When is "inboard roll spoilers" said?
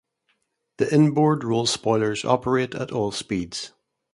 0.91-2.25